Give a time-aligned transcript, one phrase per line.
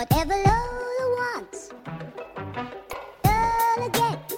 [0.00, 1.70] Whatever Lola wants,
[3.22, 4.34] Lola gets.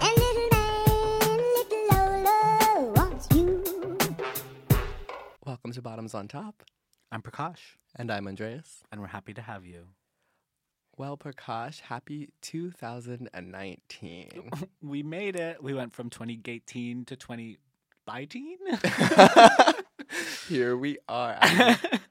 [0.00, 3.62] And little man, little Lola wants you.
[5.44, 6.62] Welcome to Bottoms on Top.
[7.12, 8.84] I'm Prakash, And I'm Andreas.
[8.90, 9.88] and we're happy to have you.
[10.96, 14.50] Well, Prakash, happy 2019.
[14.82, 15.62] We made it.
[15.62, 18.56] We went from 2018 to 2019.
[20.48, 21.38] here we are.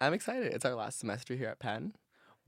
[0.00, 0.52] I'm, excited.
[0.52, 1.94] It's our last semester here at Penn.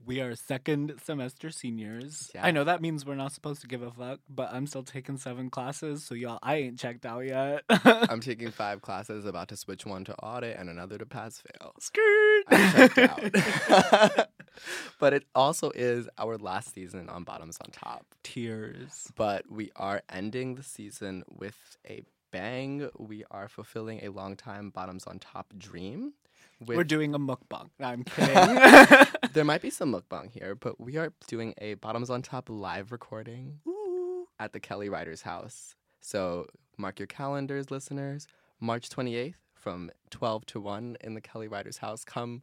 [0.05, 2.29] we are second semester seniors.
[2.35, 2.45] Yeah.
[2.45, 5.17] I know that means we're not supposed to give a fuck, but I'm still taking
[5.17, 7.63] seven classes, so y'all, I ain't checked out yet.
[7.69, 11.73] I'm taking five classes, about to switch one to audit and another to pass fail.
[11.79, 12.43] Skirt.
[12.49, 14.27] I'm checked out.
[14.99, 18.05] but it also is our last season on Bottoms on Top.
[18.23, 19.11] Tears.
[19.15, 22.89] But we are ending the season with a bang.
[22.97, 26.13] We are fulfilling a long time Bottoms on Top dream.
[26.59, 27.69] With We're doing a mukbang.
[27.79, 29.05] No, I'm kidding.
[29.33, 32.91] there might be some mukbang here, but we are doing a Bottoms on Top live
[32.91, 34.27] recording Ooh.
[34.39, 35.75] at the Kelly Writers House.
[36.01, 38.27] So mark your calendars, listeners.
[38.59, 42.03] March 28th from 12 to 1 in the Kelly Writers House.
[42.03, 42.41] Come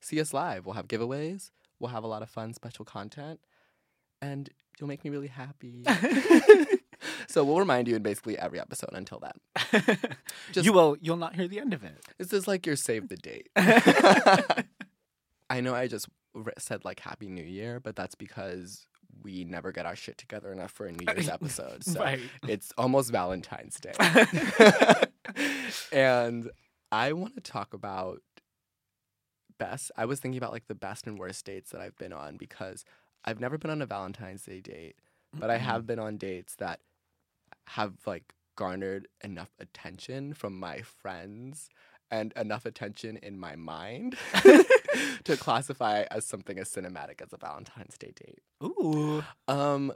[0.00, 0.66] see us live.
[0.66, 1.50] We'll have giveaways.
[1.78, 3.40] We'll have a lot of fun special content.
[4.20, 5.84] And you'll make me really happy.
[7.28, 9.86] so we'll remind you in basically every episode until then.
[10.52, 10.96] Just- you will.
[11.00, 12.04] You'll not hear the end of it.
[12.18, 13.48] This is like your save the date.
[15.50, 16.08] I know I just
[16.58, 18.86] said like Happy New Year, but that's because
[19.22, 21.84] we never get our shit together enough for a New Year's episode.
[21.84, 22.20] So right.
[22.48, 23.92] it's almost Valentine's Day.
[25.92, 26.50] and
[26.90, 28.20] I want to talk about
[29.58, 29.90] best.
[29.96, 32.84] I was thinking about like the best and worst dates that I've been on because
[33.24, 34.96] I've never been on a Valentine's Day date,
[35.32, 36.80] but I have been on dates that
[37.68, 41.68] have like garnered enough attention from my friends
[42.10, 44.16] and enough attention in my mind
[45.24, 48.40] to classify as something as cinematic as a Valentine's Day date.
[48.62, 49.24] Ooh.
[49.48, 49.92] Um,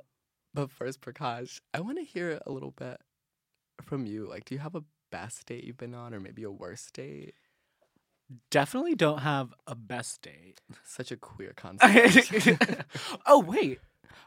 [0.54, 3.00] but first, Prakash, I want to hear a little bit
[3.82, 4.26] from you.
[4.28, 4.82] Like, do you have a
[5.12, 7.34] best date you've been on, or maybe a worst date?
[8.50, 10.60] Definitely don't have a best date.
[10.84, 12.84] Such a queer concept.
[13.26, 13.78] oh wait,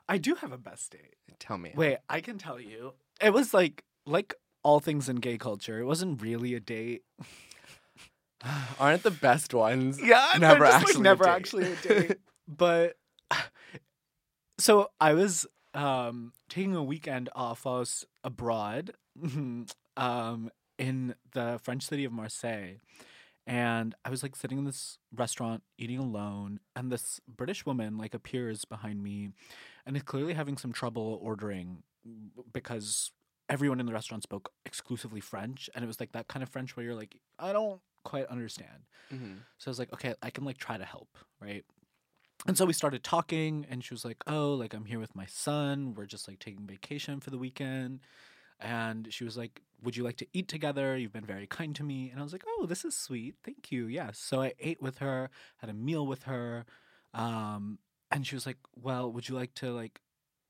[0.08, 1.16] I do have a best date.
[1.40, 1.72] Tell me.
[1.76, 2.94] Wait, I can tell you.
[3.22, 4.34] It was like like
[4.64, 5.80] all things in gay culture.
[5.80, 7.04] It wasn't really a date.
[8.80, 10.00] aren't the best ones?
[10.02, 11.30] Yeah, never actually like, a never date.
[11.30, 12.18] actually a date.
[12.48, 12.96] but
[14.58, 17.66] so I was um taking a weekend off.
[17.66, 18.92] I was abroad,
[19.98, 22.76] um, in the French city of Marseille.
[23.48, 28.14] And I was like sitting in this restaurant eating alone, and this British woman like
[28.14, 29.30] appears behind me
[29.86, 31.82] and is clearly having some trouble ordering
[32.54, 33.12] because
[33.50, 35.70] everyone in the restaurant spoke exclusively French.
[35.76, 38.86] And it was like that kind of French where you're like, I don't quite understand.
[39.14, 39.40] Mhm.
[39.58, 41.66] So I was like, okay, I can like try to help, right?
[42.48, 45.28] And so we started talking, and she was like, oh, like I'm here with my
[45.28, 45.94] son.
[45.94, 48.00] We're just like taking vacation for the weekend.
[48.60, 50.98] And she was like, would you like to eat together?
[50.98, 52.10] You've been very kind to me.
[52.10, 53.36] And I was like, oh, this is sweet.
[53.44, 53.86] Thank you.
[53.88, 54.18] Yes.
[54.18, 56.66] So I ate with her, had a meal with her.
[57.14, 57.80] Um,
[58.12, 60.02] and she was like, well, would you like to like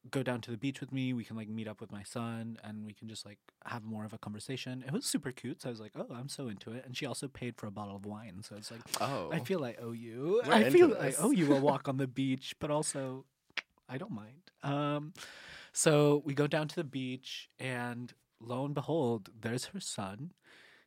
[0.10, 1.14] go down to the beach with me?
[1.14, 4.06] We can like meet up with my son and we can just like have more
[4.06, 4.84] of a conversation.
[4.86, 5.62] It was super cute.
[5.62, 6.84] So I was like, oh, I'm so into it.
[6.86, 8.42] And she also paid for a bottle of wine.
[8.44, 10.42] So it's like, Oh, I feel I owe you.
[10.46, 13.26] We're I feel I owe you a walk on the beach, but also
[13.88, 14.52] I don't mind.
[14.64, 15.14] Um,
[15.74, 20.32] so we go down to the beach, and lo and behold, there's her son.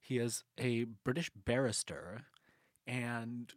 [0.00, 2.22] He is a British barrister,
[2.86, 3.52] and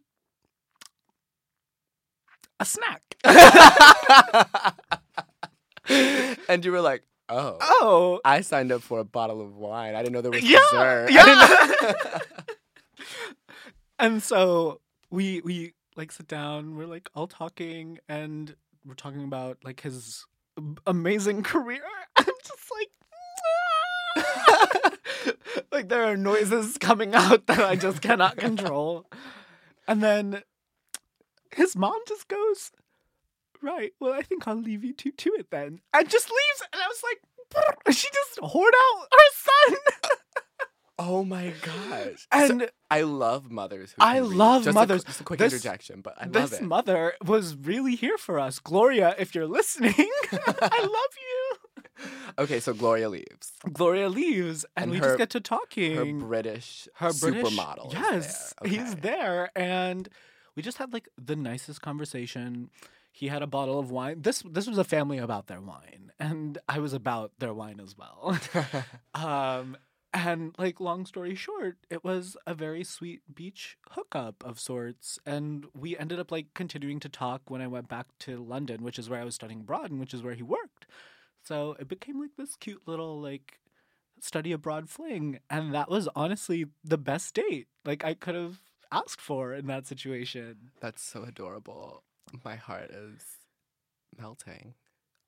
[2.60, 3.16] a snack.
[6.48, 7.58] and you were like, oh.
[7.60, 9.94] oh, I signed up for a bottle of wine.
[9.94, 11.10] I didn't know there was Yeah, dessert.
[11.10, 12.18] Yeah.
[13.98, 18.54] and so we we like sit down we're like all talking and
[18.84, 20.26] we're talking about like his
[20.86, 21.82] amazing career
[22.16, 22.90] i'm just like
[24.16, 24.90] ah!
[25.72, 29.06] like there are noises coming out that i just cannot control
[29.86, 30.42] and then
[31.54, 32.70] his mom just goes
[33.62, 36.82] right well i think i'll leave you two to it then and just leaves and
[36.82, 39.76] i was like she just whored out her son
[41.00, 42.26] oh my gosh.
[42.32, 43.92] So- and I love mothers.
[43.92, 45.02] Who I love just mothers.
[45.02, 46.62] A, just a quick This- interjection, but I love this it.
[46.64, 48.58] mother was really here for us.
[48.58, 49.94] Gloria, if you're listening,
[50.32, 51.14] I love
[52.00, 52.08] you.
[52.38, 53.52] okay, so Gloria leaves.
[53.72, 55.94] Gloria leaves, and, And we her- just get to talking.
[56.20, 56.26] Her.
[56.26, 57.92] British Her British supermodel.
[57.92, 58.70] Yes, there.
[58.70, 60.08] he's there, and
[60.56, 62.70] we just had like the nicest conversation.
[63.18, 64.22] He had a bottle of wine.
[64.22, 67.96] This this was a family about their wine, and I was about their wine as
[67.98, 68.38] well.
[69.14, 69.76] um,
[70.14, 75.18] And like long story short, it was a very sweet beach hookup of sorts.
[75.26, 78.98] And we ended up like continuing to talk when I went back to London, which
[78.98, 80.86] is where I was studying abroad and which is where he worked.
[81.42, 83.60] So it became like this cute little like
[84.20, 85.40] study abroad fling.
[85.50, 88.60] And that was honestly the best date like I could have
[88.92, 90.70] asked for in that situation.
[90.80, 92.04] That's so adorable.
[92.44, 93.20] My heart is
[94.18, 94.74] melting.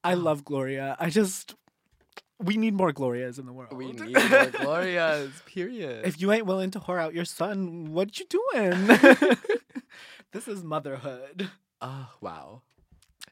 [0.02, 0.96] I um, love Gloria.
[0.98, 1.54] I just
[2.42, 3.72] we need more Glorias in the world.
[3.72, 6.06] We need more Glorias, period.
[6.06, 8.86] If you ain't willing to whore out your son, what you doing?
[10.32, 11.50] this is motherhood.
[11.80, 12.62] Oh, wow.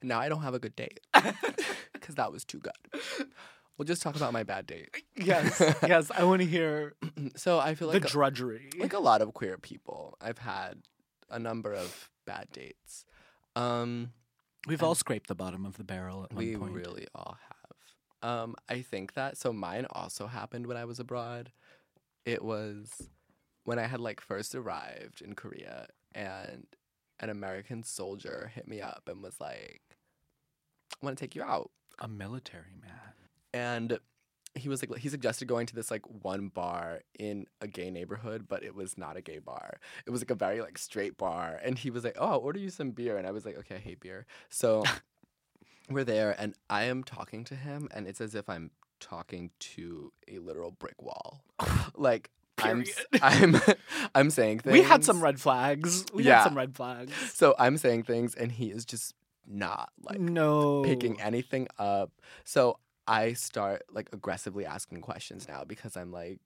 [0.03, 1.00] Now I don't have a good date
[1.93, 3.26] because that was too good.
[3.76, 5.03] We'll just talk about my bad date.
[5.17, 6.11] Yes, yes.
[6.15, 6.94] I want to hear
[7.37, 8.70] So I feel the like a, drudgery.
[8.79, 10.82] like a lot of queer people, I've had
[11.31, 13.05] a number of bad dates.
[13.58, 14.12] Um,
[14.66, 16.52] We've all scraped the bottom of the barrel at one point.
[16.52, 16.72] we point.
[16.75, 18.31] really all have.
[18.31, 21.52] Um, I think that so mine also happened when I was abroad.
[22.26, 23.08] It was
[23.64, 26.66] when I had like first arrived in Korea and
[27.20, 29.82] an American soldier hit me up and was like,
[31.00, 31.70] I want to take you out.
[32.00, 33.14] A military man.
[33.55, 33.99] And
[34.55, 38.47] he was like he suggested going to this like one bar in a gay neighborhood,
[38.49, 39.79] but it was not a gay bar.
[40.06, 41.61] It was like a very like straight bar.
[41.62, 43.17] And he was like, Oh, I'll order you some beer.
[43.17, 44.27] And I was like, Okay, I hate beer.
[44.49, 44.83] So
[45.91, 50.12] we're there and I am talking to him and it's as if I'm talking to
[50.27, 51.43] a literal brick wall.
[51.94, 52.31] like
[52.61, 52.85] I'm
[53.23, 53.56] I'm
[54.15, 54.73] I'm saying things.
[54.73, 56.05] We had some red flags.
[56.12, 56.39] We Yeah.
[56.39, 57.12] had some red flags.
[57.35, 59.15] So I'm saying things and he is just
[59.47, 60.83] not like no.
[60.83, 62.11] picking anything up.
[62.44, 66.40] So I start like aggressively asking questions now because I'm like,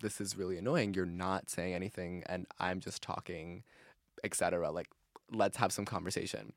[0.00, 0.94] this is really annoying.
[0.94, 3.64] You're not saying anything and I'm just talking,
[4.22, 4.70] etc.
[4.70, 4.88] Like,
[5.32, 6.52] let's have some conversation.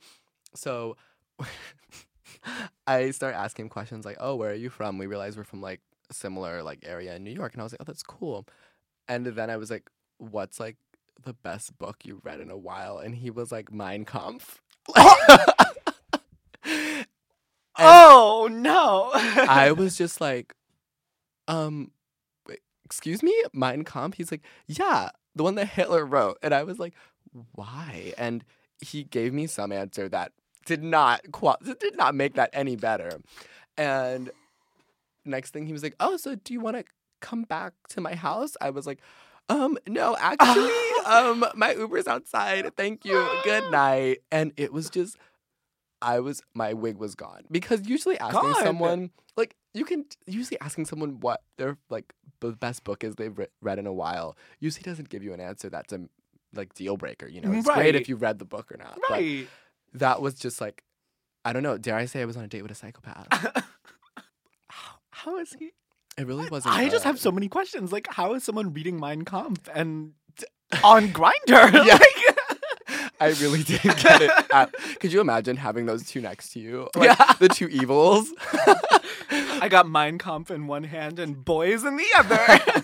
[0.53, 0.95] So
[2.87, 4.99] I start asking questions like, oh, where are you from?
[4.99, 5.81] We realize we're from like
[6.11, 7.53] a similar like area in New York.
[7.53, 8.45] And I was like, oh, that's cool.
[9.07, 9.89] And then I was like,
[10.19, 10.77] what's like
[11.23, 12.99] the best book you've read in a while?
[12.99, 14.61] And he was like, Mein Kampf.
[17.79, 19.11] Oh no.
[19.13, 20.53] I was just like,
[21.47, 21.91] um,
[22.85, 24.17] excuse me, Mein Kampf.
[24.17, 26.93] He's like, yeah, the one that Hitler wrote, and I was like,
[27.53, 28.13] why?
[28.17, 28.43] And
[28.81, 30.31] he gave me some answer that
[30.65, 33.19] did not qual- did not make that any better.
[33.77, 34.31] And
[35.25, 36.83] next thing he was like, oh, so do you want to
[37.21, 38.55] come back to my house?
[38.61, 38.99] I was like.
[39.49, 40.69] Um, no, actually,
[41.05, 42.69] um, my Uber's outside.
[42.75, 43.25] Thank you.
[43.45, 44.17] Good night.
[44.29, 45.15] And it was just
[46.01, 50.85] I was my wig was gone because usually asking someone like you can usually asking
[50.85, 54.83] someone what their like the best book is they've re- read in a while usually
[54.83, 56.01] doesn't give you an answer that's a
[56.53, 57.27] like deal breaker.
[57.27, 57.95] You know, it's great Right.
[57.95, 58.97] if you read the book or not.
[59.09, 59.47] But right.
[59.93, 60.83] that was just like
[61.43, 61.77] I don't know.
[61.77, 63.27] Dare I say I was on a date with a psychopath?
[65.11, 65.71] How is he?
[66.17, 66.75] It really wasn't.
[66.75, 67.91] I just have so many questions.
[67.91, 70.13] Like, how is someone reading Mein Kampf and
[70.83, 71.31] on Grindr?
[71.85, 71.93] Yeah.
[71.93, 72.26] Like,
[73.19, 74.31] I really didn't get it.
[74.53, 76.89] at- could you imagine having those two next to you?
[76.95, 77.33] Like, Yeah.
[77.39, 78.31] The two evils.
[79.31, 82.83] I got Mein Kampf in one hand and boys in the other.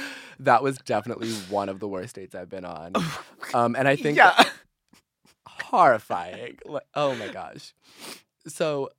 [0.40, 2.92] that was definitely one of the worst dates I've been on.
[3.54, 4.44] Um, and I think yeah.
[5.46, 6.58] horrifying.
[6.66, 7.74] Like, oh my gosh.
[8.46, 8.90] So,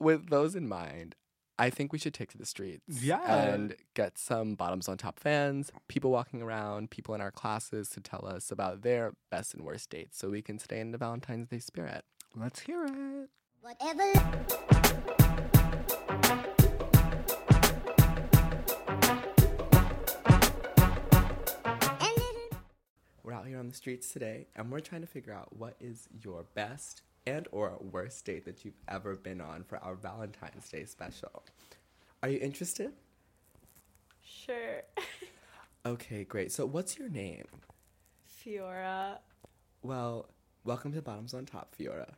[0.00, 1.14] with those in mind,
[1.62, 3.20] I think we should take to the streets Yeah.
[3.54, 8.00] and get some bottoms on top fans, people walking around, people in our classes to
[8.00, 11.46] tell us about their best and worst dates so we can stay in the Valentine's
[11.50, 12.04] Day spirit.
[12.34, 13.30] Let's hear it.
[13.60, 14.12] Whatever.
[23.24, 26.08] We're out here on the streets today and we're trying to figure out what is
[26.22, 30.84] your best and or worst date that you've ever been on for our Valentine's Day
[30.84, 31.44] special.
[32.22, 32.92] Are you interested?
[34.24, 34.82] Sure.
[35.84, 36.52] Okay, great.
[36.52, 37.46] So what's your name?
[38.24, 39.18] Fiora.
[39.82, 40.28] Well,
[40.62, 42.12] welcome to Bottoms on Top, Fiora.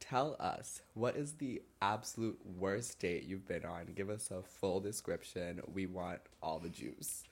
[0.00, 3.88] Tell us, what is the absolute worst date you've been on?
[3.94, 5.60] Give us a full description.
[5.70, 7.24] We want all the juice.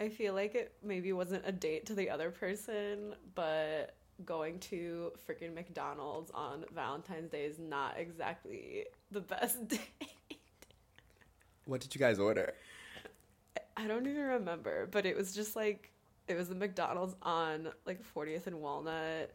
[0.00, 5.12] I feel like it maybe wasn't a date to the other person, but going to
[5.28, 9.80] freaking McDonald's on Valentine's Day is not exactly the best date.
[11.64, 12.54] What did you guys order?
[13.76, 15.92] I don't even remember, but it was just like
[16.28, 19.32] it was a McDonald's on like 40th and Walnut.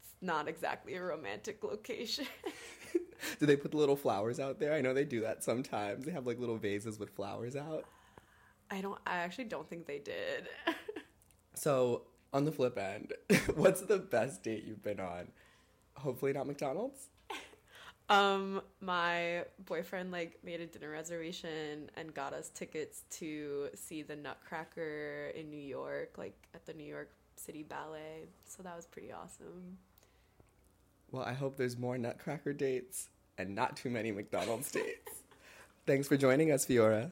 [0.00, 2.26] It's not exactly a romantic location.
[3.38, 4.72] Do they put the little flowers out there?
[4.72, 6.04] I know they do that sometimes.
[6.04, 7.84] They have like little vases with flowers out.
[8.70, 10.48] I don't I actually don't think they did.
[11.56, 12.02] So,
[12.36, 13.14] on the flip end,
[13.54, 15.28] what's the best date you've been on?
[15.96, 17.08] Hopefully not McDonald's.
[18.08, 24.14] Um, my boyfriend like made a dinner reservation and got us tickets to see the
[24.14, 28.28] Nutcracker in New York, like at the New York City Ballet.
[28.44, 29.78] So that was pretty awesome.
[31.10, 35.24] Well, I hope there's more Nutcracker dates and not too many McDonald's dates.
[35.84, 37.10] Thanks for joining us, Fiora.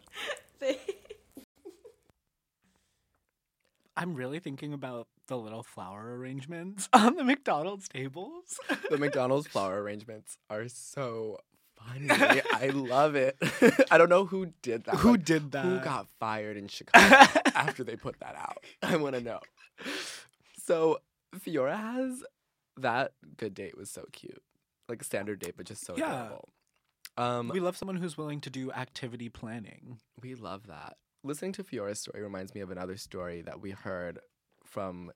[3.97, 8.59] I'm really thinking about the little flower arrangements on the McDonald's tables.
[8.91, 11.39] The McDonald's flower arrangements are so
[11.79, 12.09] funny.
[12.53, 13.37] I love it.
[13.91, 14.97] I don't know who did that.
[14.97, 15.65] Who Like, did that?
[15.65, 17.17] Who got fired in Chicago
[17.55, 18.59] after they put that out?
[18.83, 19.41] I want to know.
[20.59, 20.99] So
[21.37, 22.23] Fiora has
[22.77, 24.43] that good date was so cute,
[24.89, 26.25] like a standard date, but just so Yeah.
[26.27, 26.49] adorable.
[27.17, 29.99] Um, we love someone who's willing to do activity planning.
[30.21, 30.97] We love that.
[31.23, 34.19] Listening to Fiora's story reminds me of another story that we heard
[34.75, 35.13] from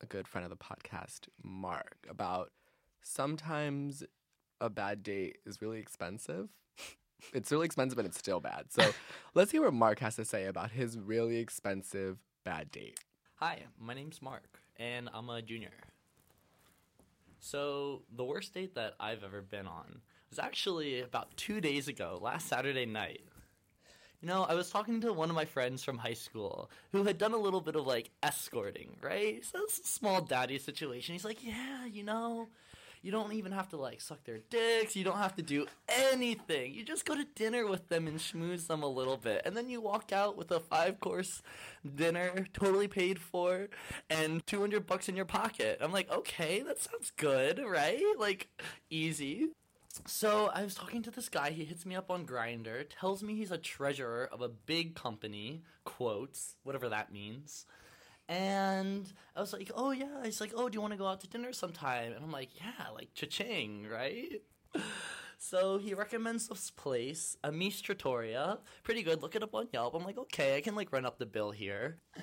[0.00, 2.52] a good friend of the podcast, Mark, about
[3.02, 4.04] sometimes
[4.60, 6.48] a bad date is really expensive.
[7.34, 8.66] it's really expensive and it's still bad.
[8.70, 8.92] So
[9.34, 13.00] let's hear what Mark has to say about his really expensive bad date.
[13.40, 15.72] Hi, my name's Mark, and I'm a junior.
[17.40, 22.18] So, the worst date that I've ever been on was actually about two days ago,
[22.22, 23.20] last Saturday night.
[24.24, 27.18] You know, I was talking to one of my friends from high school who had
[27.18, 29.44] done a little bit of like escorting, right?
[29.44, 31.12] So it's a small daddy situation.
[31.12, 32.48] He's like, Yeah, you know,
[33.02, 34.96] you don't even have to like suck their dicks.
[34.96, 36.72] You don't have to do anything.
[36.72, 39.42] You just go to dinner with them and schmooze them a little bit.
[39.44, 41.42] And then you walk out with a five course
[41.94, 43.68] dinner, totally paid for,
[44.08, 45.80] and 200 bucks in your pocket.
[45.82, 48.02] I'm like, okay, that sounds good, right?
[48.18, 48.48] Like,
[48.88, 49.50] easy.
[50.06, 51.50] So I was talking to this guy.
[51.50, 55.62] He hits me up on Grindr, tells me he's a treasurer of a big company,
[55.84, 57.66] quotes, whatever that means.
[58.28, 60.24] And I was like, oh yeah.
[60.24, 62.12] He's like, oh, do you want to go out to dinner sometime?
[62.12, 64.42] And I'm like, yeah, like cha-ching, right?
[65.36, 68.60] So he recommends this place, Amis Trattoria.
[68.82, 69.20] Pretty good.
[69.20, 69.94] Look it up on Yelp.
[69.94, 71.98] I'm like, okay, I can like run up the bill here.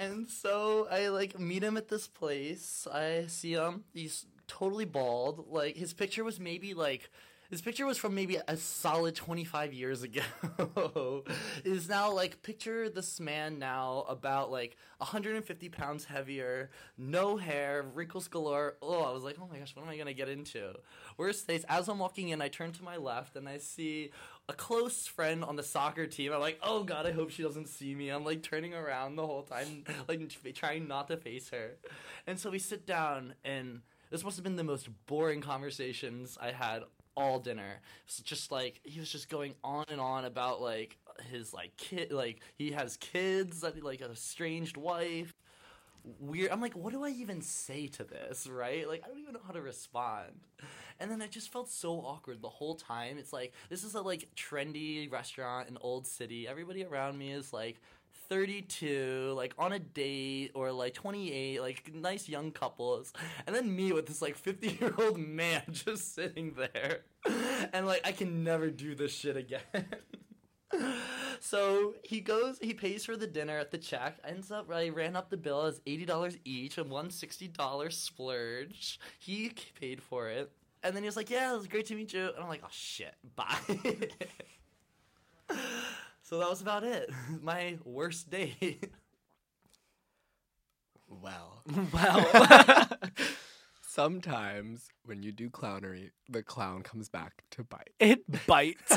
[0.00, 2.86] And so I like meet him at this place.
[2.92, 3.82] I see him.
[3.92, 5.46] He's totally bald.
[5.48, 7.10] Like his picture was maybe like
[7.50, 10.20] his picture was from maybe a solid 25 years ago.
[11.64, 18.28] is now like picture this man now about like 150 pounds heavier, no hair, wrinkles
[18.28, 18.76] galore.
[18.82, 20.74] Oh, I was like, oh my gosh, what am I gonna get into?
[21.16, 21.64] Worst days.
[21.70, 24.10] As I'm walking in, I turn to my left and I see
[24.50, 26.34] a close friend on the soccer team.
[26.34, 28.10] I'm like, oh god, I hope she doesn't see me.
[28.10, 30.20] I'm like turning around the whole time, like
[30.54, 31.76] trying not to face her.
[32.26, 36.52] And so we sit down, and this must have been the most boring conversations I
[36.52, 36.84] had
[37.16, 37.80] all dinner.
[38.06, 40.96] It's just like he was just going on and on about like
[41.30, 45.34] his like kid, like he has kids, like a estranged wife.
[46.20, 46.52] Weird.
[46.52, 48.46] I'm like, what do I even say to this?
[48.46, 48.88] Right?
[48.88, 50.32] Like, I don't even know how to respond.
[51.00, 53.18] And then I just felt so awkward the whole time.
[53.18, 56.48] It's like this is a like trendy restaurant in Old City.
[56.48, 57.80] Everybody around me is like
[58.28, 63.12] 32, like on a date, or like 28, like nice young couples.
[63.46, 67.00] And then me with this like 50 year old man just sitting there.
[67.72, 69.60] And like, I can never do this shit again.
[71.40, 74.18] so he goes, he pays for the dinner at the check.
[74.24, 79.00] Ends up, I ran up the bill as $80 each and one $60 splurge.
[79.18, 80.50] He paid for it.
[80.82, 82.26] And then he was like, Yeah, it was great to meet you.
[82.26, 83.58] And I'm like, Oh shit, bye.
[86.28, 87.10] So that was about it.
[87.42, 88.90] My worst date.
[91.10, 91.62] Well,
[91.94, 92.86] Wow.
[93.80, 97.88] sometimes when you do clownery, the clown comes back to bite.
[97.98, 98.94] it bites.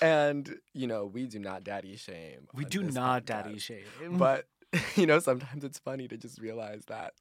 [0.00, 2.46] And, you know, we do not daddy shame.
[2.54, 3.26] we do not podcast.
[3.26, 3.84] daddy shame.
[4.12, 4.46] But,
[4.94, 7.14] you know, sometimes it's funny to just realize that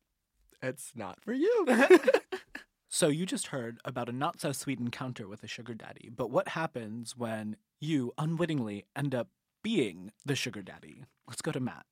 [0.62, 1.66] it's not for you.
[2.90, 6.30] So you just heard about a not so sweet encounter with a sugar daddy, but
[6.30, 9.30] what happens when you unwittingly end up
[9.64, 11.04] being the sugar daddy?
[11.28, 11.86] Let's go to Matt.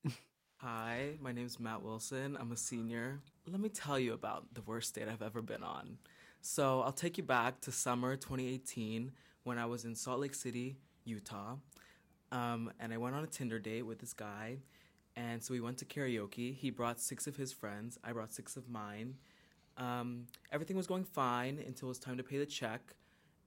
[0.57, 2.37] Hi, my name is Matt Wilson.
[2.39, 3.19] I'm a senior.
[3.47, 5.97] Let me tell you about the worst date I've ever been on.
[6.41, 9.11] So, I'll take you back to summer 2018
[9.43, 11.55] when I was in Salt Lake City, Utah.
[12.31, 14.57] Um, and I went on a Tinder date with this guy.
[15.15, 16.55] And so we went to karaoke.
[16.55, 19.15] He brought six of his friends, I brought six of mine.
[19.75, 22.93] Um, everything was going fine until it was time to pay the check.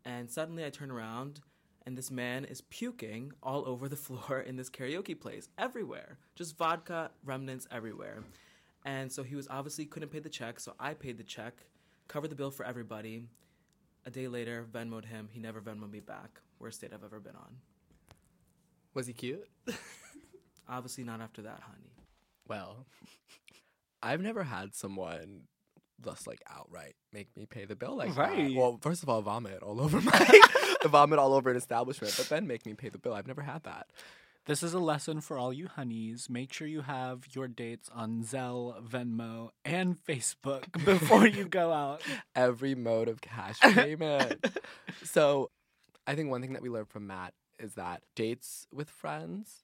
[0.04, 1.40] And suddenly I turn around
[1.86, 6.18] and this man is puking all over the floor in this karaoke place, everywhere.
[6.34, 8.22] Just vodka remnants everywhere.
[8.84, 11.54] And so he was obviously couldn't pay the check, so I paid the check,
[12.08, 13.24] covered the bill for everybody.
[14.04, 15.28] A day later, Venmoed him.
[15.30, 16.40] He never Venmoed me back.
[16.58, 17.56] Worst date I've ever been on.
[18.94, 19.48] Was he cute?
[20.68, 21.92] Obviously not after that, honey.
[22.48, 22.86] Well,
[24.02, 25.42] I've never had someone
[26.04, 28.48] just like outright make me pay the bill like Right.
[28.48, 28.54] that.
[28.56, 30.40] Well, first of all, vomit all over my
[30.84, 33.14] vomit all over an establishment, but then make me pay the bill.
[33.14, 33.86] I've never had that.
[34.44, 36.28] This is a lesson for all you honeys.
[36.28, 42.02] Make sure you have your dates on Zelle, Venmo, and Facebook before you go out.
[42.34, 44.44] Every mode of cash payment.
[45.04, 45.50] so,
[46.08, 49.62] I think one thing that we learned from Matt is that dates with friends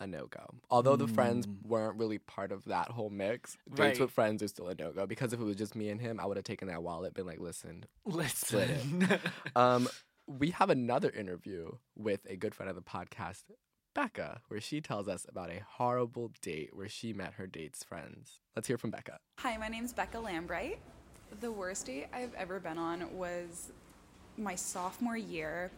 [0.00, 0.54] a no go.
[0.70, 1.66] Although the friends Mm.
[1.66, 4.00] weren't really part of that whole mix, dates Right.
[4.00, 5.06] with friends are still a no go.
[5.06, 7.26] Because if it was just me and him, I would have taken that wallet, been
[7.26, 8.34] like, listen, Split it.
[8.34, 9.08] Listen.
[9.56, 9.88] Um,
[10.26, 13.44] we have another interview with a good friend of the podcast,
[13.94, 18.40] Becca, where she tells us about a horrible date where she met her date's friends.
[18.54, 19.18] Let's hear from Becca.
[19.40, 20.78] Hi, my name's Becca Lambright.
[21.40, 23.72] The worst date I've ever been on was
[24.38, 25.70] my sophomore year.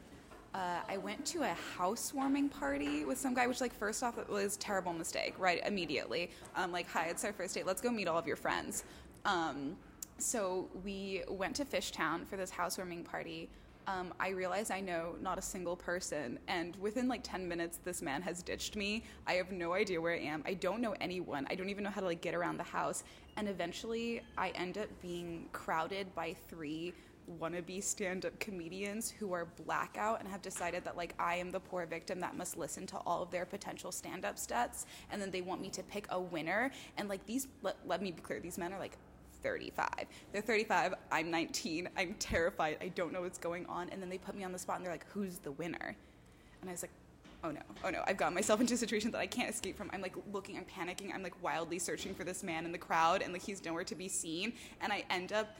[0.55, 4.29] Uh, I went to a housewarming party with some guy, which, like, first off, it
[4.29, 5.63] was terrible mistake, right?
[5.67, 6.31] Immediately.
[6.57, 7.65] Um, like, hi, it's our first date.
[7.65, 8.85] Let's go meet all of your friends.
[9.25, 9.77] Um,
[10.19, 13.49] so we went to Fishtown for this housewarming party.
[13.87, 18.01] Um, I realize I know not a single person, and within like 10 minutes, this
[18.01, 19.05] man has ditched me.
[19.27, 20.45] I have no idea where I am.
[20.47, 21.47] I don't know anyone.
[21.51, 23.03] I don't even know how to like get around the house.
[23.37, 26.93] And eventually, I end up being crowded by three
[27.41, 31.87] wannabe stand-up comedians who are blackout and have decided that like I am the poor
[31.87, 35.61] victim that must listen to all of their potential stand-up sets, and then they want
[35.61, 36.71] me to pick a winner.
[36.97, 38.97] And like these, let, let me be clear, these men are like
[39.43, 39.88] 35.
[40.33, 40.95] They're 35.
[41.11, 41.88] I'm 19.
[41.97, 42.79] I'm terrified.
[42.81, 43.88] I don't know what's going on.
[43.91, 45.97] And then they put me on the spot and they're like, who's the winner?
[46.61, 46.93] And I was like,
[47.45, 48.02] oh no, oh no.
[48.07, 49.91] I've gotten myself into a situation that I can't escape from.
[49.93, 51.12] I'm like looking, I'm panicking.
[51.14, 53.95] I'm like wildly searching for this man in the crowd and like he's nowhere to
[53.95, 54.52] be seen.
[54.81, 55.57] And I end up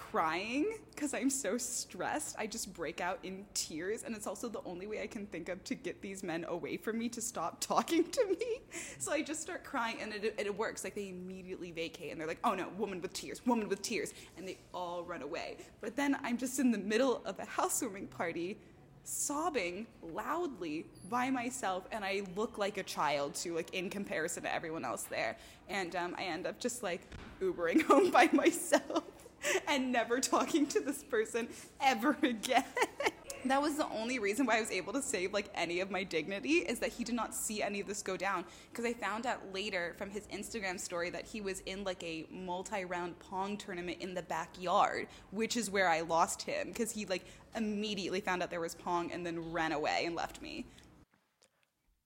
[0.00, 2.34] crying because I'm so stressed.
[2.38, 5.48] I just break out in tears, and it's also the only way I can think
[5.48, 8.60] of to get these men away from me to stop talking to me.
[8.98, 10.84] So I just start crying, and it, it works.
[10.84, 14.14] Like they immediately vacate, and they're like, "Oh no, woman with tears, woman with tears,"
[14.36, 15.58] and they all run away.
[15.80, 18.58] But then I'm just in the middle of a housewarming party.
[19.02, 24.54] Sobbing loudly by myself, and I look like a child to like in comparison to
[24.54, 25.36] everyone else there.
[25.68, 27.00] And um, I end up just like
[27.40, 29.04] Ubering home by myself
[29.68, 31.48] and never talking to this person
[31.80, 32.64] ever again.
[33.46, 36.04] that was the only reason why I was able to save like any of my
[36.04, 39.26] dignity is that he did not see any of this go down because I found
[39.26, 43.98] out later from his Instagram story that he was in like a multi-round pong tournament
[44.00, 47.24] in the backyard, which is where I lost him because he like
[47.56, 50.66] immediately found out there was pong and then ran away and left me.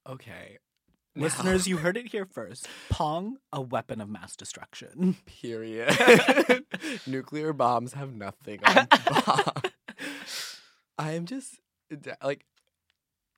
[0.09, 0.59] Okay.
[1.17, 2.67] Listeners, you heard it here first.
[2.89, 5.17] Pong, a weapon of mass destruction.
[5.27, 5.95] Period.
[7.07, 9.63] Nuclear bombs have nothing on bomb.
[10.99, 11.61] I am just
[12.23, 12.45] like,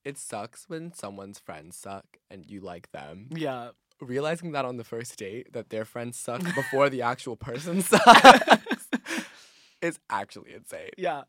[0.05, 3.29] it sucks when someone's friends suck and you like them.
[3.35, 3.71] Yeah.
[4.01, 8.89] Realizing that on the first date, that their friends suck before the actual person sucks,
[9.83, 10.91] is actually insane.
[10.97, 11.23] Yeah.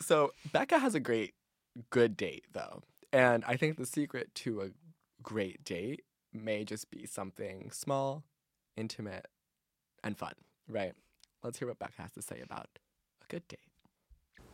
[0.00, 1.34] So Becca has a great,
[1.90, 4.68] good date though, and I think the secret to a
[5.22, 6.02] great date
[6.32, 8.24] may just be something small,
[8.76, 9.26] intimate,
[10.04, 10.34] and fun.
[10.68, 10.92] Right?
[11.42, 12.66] Let's hear what Becca has to say about
[13.22, 13.60] a good date.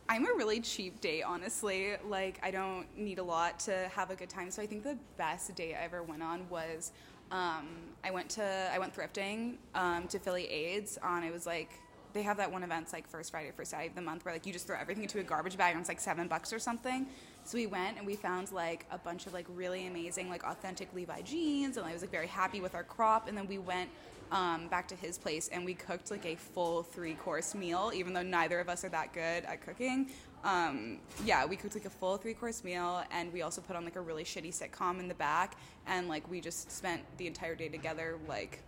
[0.07, 1.95] I'm a really cheap date, honestly.
[2.07, 4.51] Like, I don't need a lot to have a good time.
[4.51, 6.91] So I think the best date I ever went on was
[7.31, 7.67] um,
[8.03, 11.23] I went to I went thrifting um, to Philly AIDS on.
[11.23, 11.71] It was like
[12.13, 14.45] they have that one event like first Friday, first Saturday of the month where like
[14.45, 17.07] you just throw everything into a garbage bag and it's like seven bucks or something.
[17.45, 20.91] So we went and we found like a bunch of like really amazing like authentic
[20.95, 23.27] Levi jeans and I was like very happy with our crop.
[23.27, 23.91] And then we went
[24.31, 28.13] um, back to his place and we cooked like a full three course meal, even
[28.13, 30.09] though neither of us are that good at cooking.
[30.43, 33.85] Um, yeah, we cooked like a full three course meal and we also put on
[33.85, 35.55] like a really shitty sitcom in the back
[35.85, 38.63] and like we just spent the entire day together like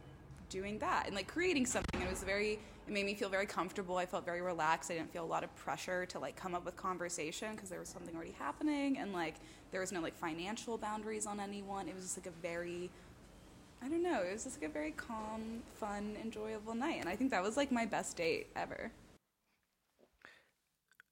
[0.50, 2.00] doing that and like creating something.
[2.00, 3.98] It was very, it made me feel very comfortable.
[3.98, 4.92] I felt very relaxed.
[4.92, 7.80] I didn't feel a lot of pressure to like come up with conversation because there
[7.80, 9.36] was something already happening and like
[9.72, 11.88] there was no like financial boundaries on anyone.
[11.90, 12.90] It was just like a very,
[13.84, 17.00] I don't know, it was just like a very calm, fun, enjoyable night.
[17.02, 18.92] And I think that was like my best date ever.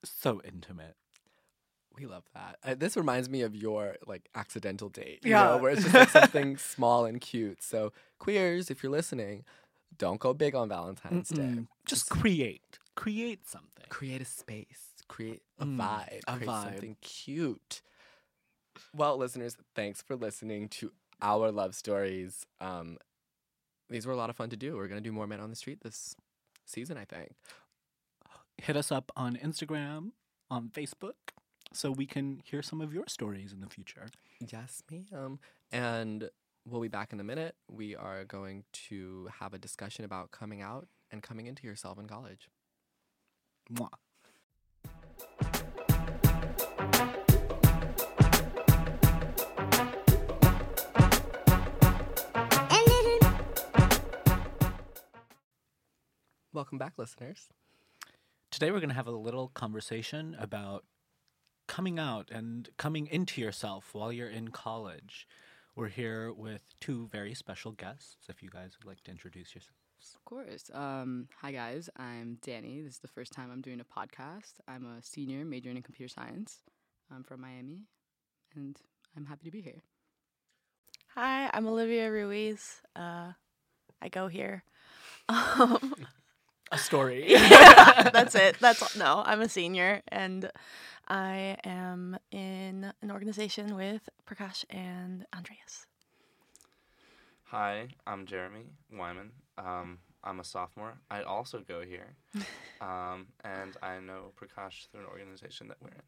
[0.04, 0.96] So intimate.
[1.98, 2.58] We love that.
[2.64, 5.38] Uh, this reminds me of your like accidental date, you Yeah.
[5.38, 7.64] know, where it's just like something small and cute.
[7.64, 9.46] So queers, if you're listening,
[9.97, 11.41] don't go big on Valentine's Day.
[11.41, 11.67] Mm-mm.
[11.86, 12.79] Just create.
[12.95, 13.86] Create something.
[13.89, 16.63] create a space, create a Mm, vibe, a create vibe.
[16.63, 17.81] something cute.
[18.93, 22.45] Well, listeners, thanks for listening to our love stories.
[22.62, 22.97] Um,
[23.89, 24.75] these were a lot of fun to do.
[24.75, 26.15] We're gonna do more men on the street this
[26.65, 27.31] season, I think.
[28.58, 30.12] Hit us up on Instagram,
[30.49, 31.34] on Facebook,
[31.73, 34.08] so we can hear some of your stories in the future.
[34.39, 35.39] Yes, ma'am.
[35.71, 36.29] And
[36.67, 37.56] we'll be back in a minute.
[37.69, 42.08] We are going to have a discussion about coming out and coming into yourself in
[42.08, 42.49] college.
[43.71, 43.89] Mwah.
[56.51, 57.49] Welcome back, listeners.
[58.49, 60.86] Today we're going to have a little conversation about
[61.67, 65.28] coming out and coming into yourself while you're in college.
[65.78, 68.30] We're here with two very special guests.
[68.30, 70.16] If you guys would like to introduce yourselves.
[70.16, 70.72] Of course.
[70.74, 71.90] Um, hi, guys.
[71.98, 72.82] I'm Danny.
[72.82, 74.54] This is the first time I'm doing a podcast.
[74.70, 76.60] I'm a senior majoring in computer science.
[77.14, 77.82] I'm from Miami,
[78.56, 78.78] and
[79.18, 79.84] I'm happy to be here.
[81.14, 82.82] Hi, I'm Olivia Ruiz.
[82.96, 83.34] Uh,
[84.02, 84.64] I go here.
[85.28, 85.94] Um,
[86.76, 87.24] A story.
[87.32, 88.58] yeah, that's it.
[88.60, 88.90] That's all.
[88.98, 89.24] no.
[89.26, 90.52] I'm a senior, and
[91.08, 95.86] I am in an organization with Prakash and Andreas.
[97.46, 99.32] Hi, I'm Jeremy Wyman.
[99.58, 100.96] Um, I'm a sophomore.
[101.10, 102.16] I also go here,
[102.82, 106.02] um, and I know Prakash through an organization that we're in.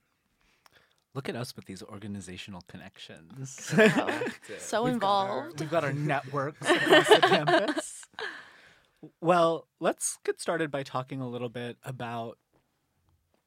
[1.14, 3.72] Look at us with these organizational connections.
[4.60, 5.60] So We've got our- involved.
[5.62, 7.97] we've got our networks across the campus.
[9.22, 12.38] Well, let's get started by talking a little bit about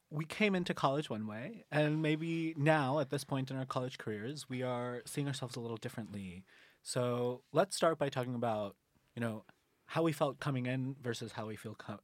[0.09, 3.97] we came into college one way, and maybe now at this point in our college
[3.97, 6.43] careers, we are seeing ourselves a little differently.
[6.83, 8.75] So let's start by talking about,
[9.15, 9.45] you know,
[9.85, 11.99] how we felt coming in versus how we feel co-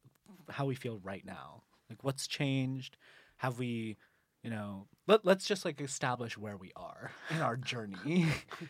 [0.48, 1.62] how we feel right now.
[1.90, 2.96] Like what's changed?
[3.38, 3.96] Have we,
[4.42, 8.26] you know, let, let's just like establish where we are in our journey.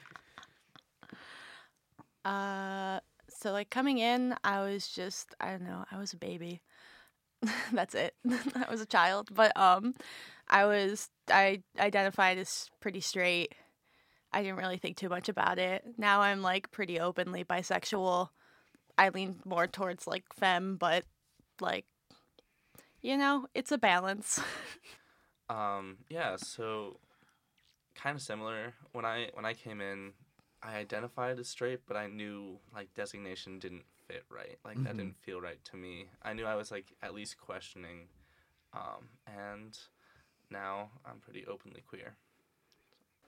[2.25, 3.01] Uh,
[3.39, 5.85] so like coming in, I was just I don't know.
[5.91, 6.61] I was a baby.
[7.73, 8.15] That's it.
[8.29, 9.95] I was a child, but um,
[10.49, 13.55] I was I identified as pretty straight.
[14.33, 15.85] I didn't really think too much about it.
[15.97, 18.31] Now I'm like pretty openly bisexual.
[18.99, 21.05] I lean more towards like femme, but
[21.61, 21.87] like
[23.01, 24.41] you know, it's a balance.
[25.51, 26.99] Um, yeah, so
[27.95, 28.75] kind of similar.
[28.93, 30.13] When I when I came in,
[30.63, 34.59] I identified as straight, but I knew like designation didn't fit right.
[34.65, 34.99] Like that Mhm.
[34.99, 36.07] didn't feel right to me.
[36.23, 38.09] I knew I was like at least questioning,
[38.75, 39.79] um, and
[40.51, 42.17] now I'm pretty openly queer.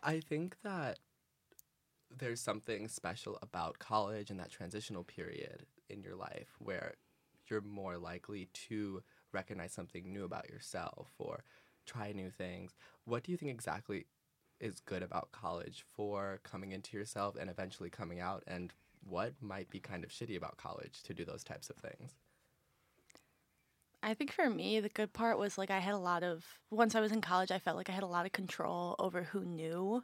[0.02, 0.98] I think that
[2.16, 6.94] there's something special about college and that transitional period in your life where
[7.48, 11.44] you're more likely to recognize something new about yourself or
[11.86, 12.76] try new things.
[13.04, 14.06] What do you think exactly
[14.60, 18.42] is good about college for coming into yourself and eventually coming out?
[18.46, 18.72] And
[19.08, 22.12] what might be kind of shitty about college to do those types of things?
[24.02, 26.94] I think for me, the good part was like I had a lot of once
[26.94, 29.44] I was in college, I felt like I had a lot of control over who
[29.44, 30.02] knew,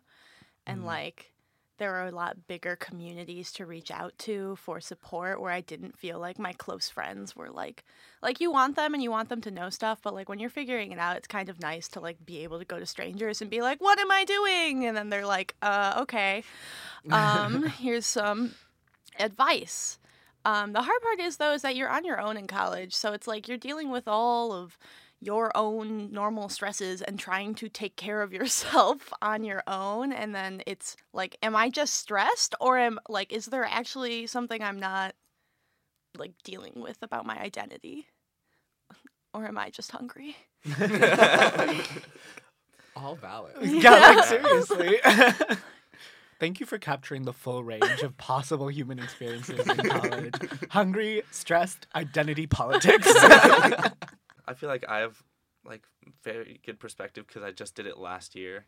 [0.66, 0.85] and mm.
[0.85, 1.33] like
[1.79, 5.99] there are a lot bigger communities to reach out to for support where I didn't
[5.99, 7.85] feel like my close friends were like
[8.23, 10.51] like you want them and you want them to know stuff, but like when you're
[10.51, 13.41] figuring it out, it's kind of nice to like be able to go to strangers
[13.41, 16.45] and be like, "What am I doing?" and then they're like, "Uh, okay.
[17.11, 18.55] Um, here's some
[19.19, 19.99] advice."
[20.45, 23.12] Um, the hard part is though is that you're on your own in college, so
[23.12, 24.79] it's like you're dealing with all of
[25.27, 30.35] your own normal stresses and trying to take care of yourself on your own and
[30.35, 34.79] then it's like am I just stressed or am like is there actually something I'm
[34.79, 35.15] not
[36.17, 38.07] like dealing with about my identity?
[39.35, 40.35] Or am I just hungry?
[42.97, 43.55] All valid.
[43.61, 44.99] yeah, like seriously.
[46.41, 50.33] Thank you for capturing the full range of possible human experiences in college.
[50.71, 53.12] Hungry, stressed, identity politics.
[54.47, 55.23] I feel like I have
[55.65, 55.87] like
[56.23, 58.67] very good perspective because I just did it last year,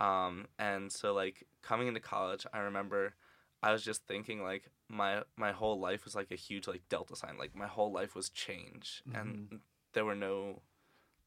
[0.00, 3.14] um, and so like coming into college, I remember
[3.62, 7.16] I was just thinking like my my whole life was like a huge like delta
[7.16, 7.36] sign.
[7.38, 9.60] Like my whole life was change, and
[9.92, 10.62] there were no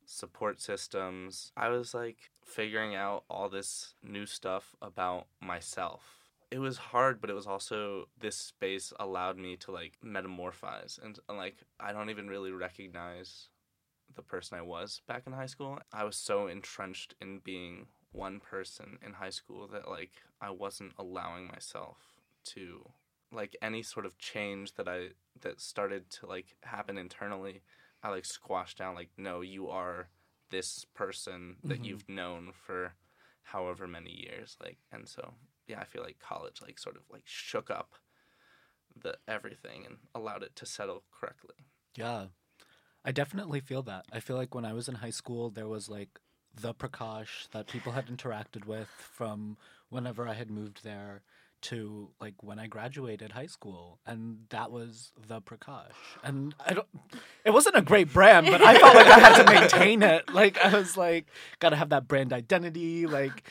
[0.06, 1.52] support systems.
[1.56, 6.26] I was like figuring out all this new stuff about myself.
[6.50, 11.18] It was hard, but it was also this space allowed me to like metamorphose and,
[11.30, 13.48] and like I don't even really recognize
[14.16, 15.80] the person I was back in high school.
[15.94, 20.94] I was so entrenched in being one person in high school that like I wasn't
[20.98, 21.98] allowing myself
[22.46, 22.90] to
[23.32, 25.10] like any sort of change that I
[25.42, 27.62] that started to like happen internally.
[28.04, 30.10] I like squashed down like no, you are
[30.50, 31.86] this person that Mhm.
[31.86, 32.96] you've known for
[33.44, 35.34] however many years like and so
[35.68, 37.96] yeah, I feel like college like sort of like shook up
[38.96, 41.56] the everything and allowed it to settle correctly.
[41.96, 42.28] yeah.
[43.04, 44.06] I definitely feel that.
[44.12, 46.20] I feel like when I was in high school, there was like
[46.54, 49.58] the Prakash that people had interacted with from
[49.90, 51.24] whenever I had moved there
[51.62, 55.92] to like when I graduated high school, and that was the Prakash.
[56.24, 56.88] And I don't,
[57.46, 60.34] it wasn't a great brand, but I felt like I had to maintain it.
[60.34, 61.28] Like I was like,
[61.60, 63.06] gotta have that brand identity.
[63.06, 63.44] Like,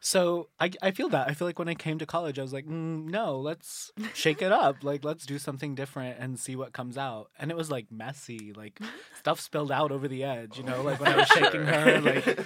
[0.00, 2.52] so I I feel that I feel like when I came to college, I was
[2.52, 4.82] like, mm, no, let's shake it up.
[4.82, 7.30] Like let's do something different and see what comes out.
[7.38, 8.80] And it was like messy, like
[9.18, 10.58] stuff spilled out over the edge.
[10.58, 12.38] You know, like when I was shaking her, like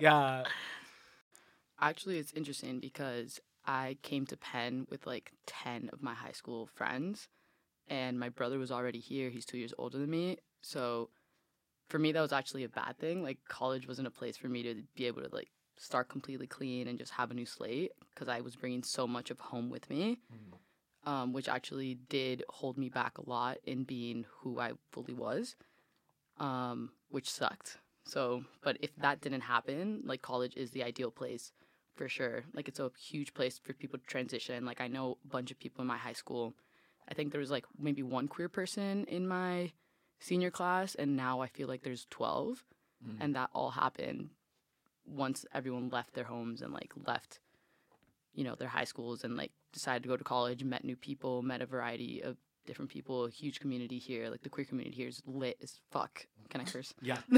[0.00, 0.44] yeah.
[1.80, 6.66] Actually, it's interesting because I came to Penn with like 10 of my high school
[6.66, 7.28] friends,
[7.88, 9.30] and my brother was already here.
[9.30, 10.38] He's two years older than me.
[10.62, 11.10] So
[11.88, 13.22] for me, that was actually a bad thing.
[13.22, 16.88] Like, college wasn't a place for me to be able to like start completely clean
[16.88, 19.88] and just have a new slate because I was bringing so much of home with
[19.90, 20.18] me,
[21.04, 25.56] um, which actually did hold me back a lot in being who I fully was,
[26.38, 27.78] um, which sucked.
[28.04, 31.52] So, but if that didn't happen, like college is the ideal place
[31.94, 32.44] for sure.
[32.52, 34.64] Like it's a huge place for people to transition.
[34.64, 36.54] Like I know a bunch of people in my high school.
[37.08, 39.72] I think there was like maybe one queer person in my
[40.20, 42.64] senior class, and now I feel like there's 12.
[43.20, 44.30] And that all happened
[45.06, 47.40] once everyone left their homes and like left,
[48.34, 51.42] you know, their high schools and like decided to go to college, met new people,
[51.42, 52.36] met a variety of
[52.66, 54.30] different people, a huge community here.
[54.30, 56.26] Like the queer community here is lit as fuck.
[56.50, 56.94] Can I curse?
[57.02, 57.18] Yeah,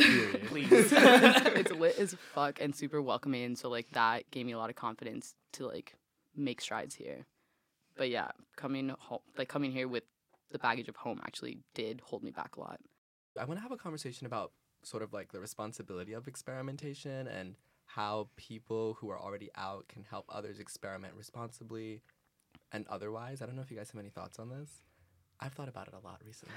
[0.46, 0.68] Please.
[0.70, 3.56] it's lit as fuck and super welcoming.
[3.56, 5.94] So like that gave me a lot of confidence to like
[6.36, 7.26] make strides here.
[7.96, 10.04] But yeah, coming home, like coming here with
[10.50, 12.80] the baggage of home actually did hold me back a lot.
[13.38, 14.52] I want to have a conversation about
[14.86, 20.04] sort of like the responsibility of experimentation and how people who are already out can
[20.04, 22.02] help others experiment responsibly
[22.70, 23.42] and otherwise.
[23.42, 24.70] I don't know if you guys have any thoughts on this.
[25.40, 26.54] I've thought about it a lot recently.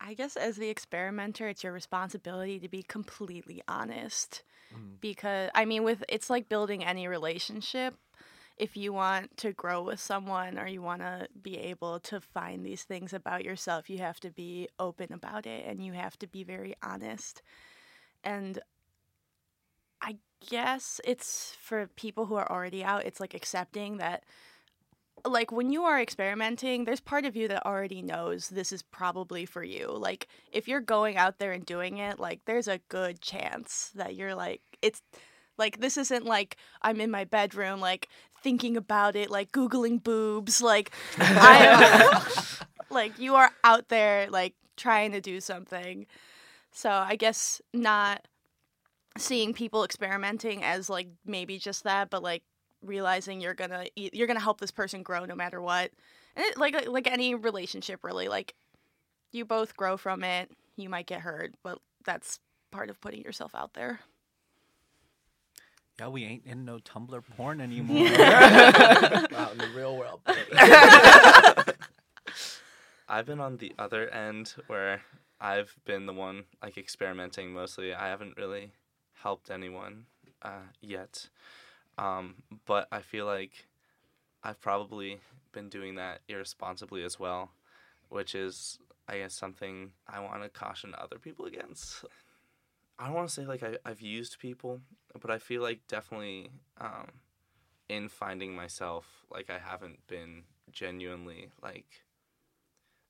[0.00, 4.42] I guess as the experimenter, it's your responsibility to be completely honest.
[4.74, 4.96] Mm-hmm.
[5.00, 7.94] Because I mean, with it's like building any relationship.
[8.62, 12.64] If you want to grow with someone or you want to be able to find
[12.64, 16.28] these things about yourself, you have to be open about it and you have to
[16.28, 17.42] be very honest.
[18.22, 18.60] And
[20.00, 24.22] I guess it's for people who are already out, it's like accepting that
[25.26, 29.44] like when you are experimenting, there's part of you that already knows this is probably
[29.44, 29.88] for you.
[29.90, 34.14] Like if you're going out there and doing it, like there's a good chance that
[34.14, 35.02] you're like it's
[35.58, 38.08] like this isn't like I'm in my bedroom like
[38.42, 42.22] thinking about it, like googling boobs, like I
[42.90, 46.06] like you are out there like trying to do something.
[46.72, 48.26] So I guess not
[49.18, 52.42] seeing people experimenting as like maybe just that, but like
[52.82, 55.90] realizing you're gonna you're gonna help this person grow no matter what.
[56.34, 58.54] And it, like like any relationship, really, like
[59.32, 60.50] you both grow from it.
[60.76, 64.00] You might get hurt, but that's part of putting yourself out there.
[66.02, 68.08] Yeah, we ain't in no Tumblr porn anymore.
[68.08, 70.20] Out in the real world.
[73.08, 75.02] I've been on the other end where
[75.40, 77.94] I've been the one like experimenting mostly.
[77.94, 78.72] I haven't really
[79.12, 80.06] helped anyone
[80.42, 81.28] uh, yet,
[81.98, 82.34] um,
[82.66, 83.68] but I feel like
[84.42, 85.20] I've probably
[85.52, 87.52] been doing that irresponsibly as well,
[88.08, 92.04] which is I guess something I want to caution other people against.
[92.98, 94.80] I don't want to say like I, I've used people,
[95.20, 96.50] but I feel like definitely
[96.80, 97.08] um,
[97.88, 102.04] in finding myself, like I haven't been genuinely like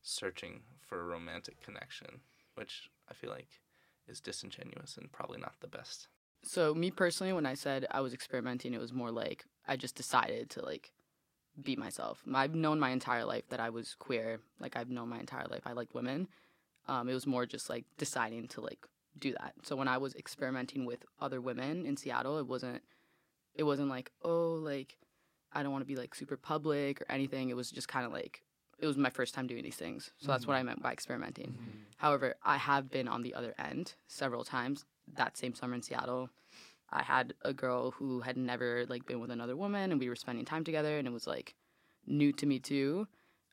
[0.03, 2.21] searching for a romantic connection,
[2.55, 3.61] which I feel like
[4.09, 6.09] is disingenuous and probably not the best.
[6.42, 9.95] So me personally, when I said I was experimenting, it was more like I just
[9.95, 10.92] decided to like
[11.62, 12.23] be myself.
[12.35, 14.40] I've known my entire life that I was queer.
[14.59, 16.29] Like I've known my entire life I liked women.
[16.88, 18.87] Um, it was more just like deciding to like
[19.18, 19.55] do that.
[19.62, 22.83] So when I was experimenting with other women in Seattle, it wasn't
[23.55, 24.96] it wasn't like oh like
[25.53, 27.51] I don't want to be like super public or anything.
[27.51, 28.42] It was just kind of like
[28.79, 30.11] it was my first time doing these things.
[30.18, 31.55] So that's what I meant by experimenting.
[31.98, 34.85] However, I have been on the other end several times.
[35.14, 36.31] That same summer in Seattle,
[36.90, 40.16] I had a girl who had never like been with another woman, and we were
[40.16, 41.55] spending time together, and it was like
[42.07, 43.07] new to me too.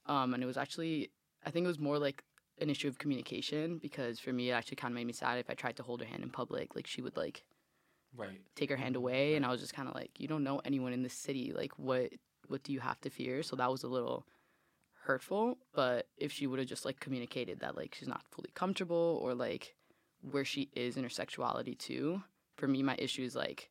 [0.08, 1.12] Um, and it was actually,
[1.46, 2.24] I think it was more like
[2.62, 5.50] an issue of communication because for me, it actually kind of made me sad if
[5.50, 6.76] I tried to hold her hand in public.
[6.76, 7.44] Like she would like
[8.16, 8.42] right.
[8.56, 9.04] take her hand mm-hmm.
[9.04, 11.52] away, and I was just kind of like, you don't know anyone in this city.
[11.56, 12.12] Like what
[12.48, 13.44] what do you have to fear?
[13.44, 14.26] So that was a little
[15.04, 15.58] hurtful.
[15.74, 19.34] But if she would have just like communicated that like she's not fully comfortable or
[19.34, 19.76] like
[20.22, 22.24] where she is in her sexuality too.
[22.58, 23.70] For me, my issue is like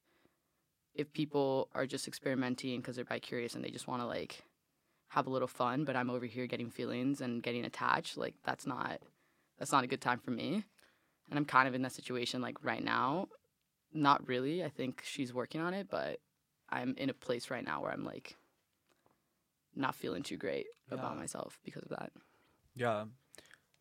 [0.94, 4.44] if people are just experimenting because they're bi curious and they just want to like
[5.08, 8.66] have a little fun, but I'm over here getting feelings and getting attached, like that's
[8.66, 9.00] not
[9.58, 10.64] that's not a good time for me.
[11.30, 13.28] And I'm kind of in that situation like right now.
[13.92, 14.62] Not really.
[14.62, 16.20] I think she's working on it, but
[16.68, 18.36] I'm in a place right now where I'm like
[19.74, 22.12] not feeling too great about myself because of that.
[22.74, 23.04] Yeah.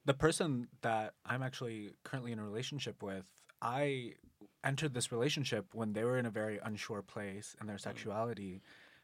[0.05, 3.25] The person that I'm actually currently in a relationship with,
[3.61, 4.13] I
[4.63, 7.81] entered this relationship when they were in a very unsure place in their mm.
[7.81, 8.61] sexuality.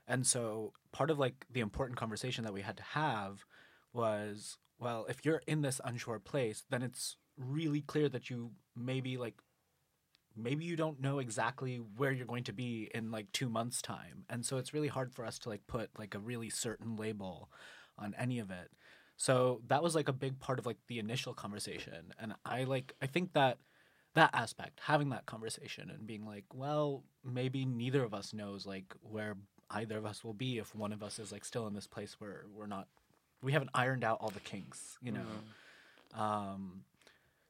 [0.08, 3.46] And so part of like the important conversation that we had to have
[3.94, 9.18] was well, if you're in this unsure place, then it's really clear that you maybe
[9.18, 9.36] like
[10.36, 14.26] maybe you don't know exactly where you're going to be in like 2 months time.
[14.30, 17.50] And so it's really hard for us to like put like a really certain label
[17.98, 18.72] on any of it.
[19.16, 22.14] So that was like a big part of like the initial conversation.
[22.20, 23.60] And I like I think that
[24.16, 28.94] that aspect, having that conversation and being like, well, maybe neither of us knows like
[29.02, 29.38] where
[29.72, 32.16] either of us will be if one of us is like still in this place
[32.20, 32.88] where we're not
[33.42, 35.26] we haven't ironed out all the kinks, you know.
[36.16, 36.84] Um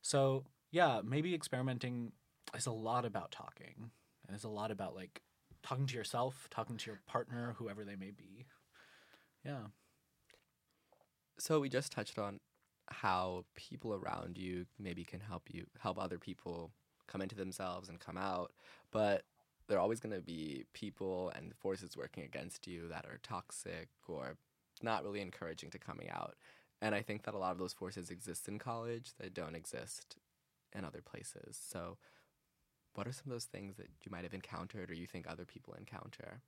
[0.02, 2.12] so yeah, maybe experimenting
[2.56, 3.92] is a lot about talking.
[4.28, 5.22] And it's a lot about like
[5.62, 8.46] talking to yourself, talking to your partner, whoever they may be.
[9.46, 9.68] Yeah.
[11.38, 12.40] So we just touched on
[12.88, 16.72] how people around you maybe can help you help other people
[17.08, 18.52] come into themselves and come out,
[18.92, 19.24] but
[19.68, 23.90] there are always going to be people and forces working against you that are toxic
[24.08, 24.36] or
[24.82, 26.36] not really encouraging to coming out.
[26.82, 30.18] And I think that a lot of those forces exist in college that don't exist
[30.74, 31.58] in other places.
[31.62, 31.98] So
[32.94, 35.46] what are some of those things that you might have encountered or you think other
[35.46, 36.42] people encounter?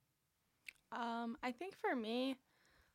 [0.92, 2.36] Um, I think for me,